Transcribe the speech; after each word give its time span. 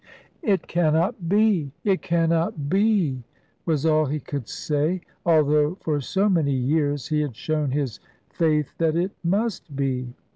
"It 0.41 0.65
cannot 0.67 1.29
be; 1.29 1.73
it 1.83 2.01
cannot 2.01 2.71
be," 2.71 3.21
was 3.67 3.85
all 3.85 4.07
he 4.07 4.19
could 4.19 4.47
say, 4.49 5.01
although 5.27 5.75
for 5.75 6.01
so 6.01 6.27
many 6.27 6.53
years 6.55 7.09
he 7.09 7.21
had 7.21 7.35
shown 7.35 7.69
his 7.69 7.99
faith 8.27 8.73
that 8.79 8.95
it 8.95 9.11
must 9.23 9.75
be. 9.75 10.15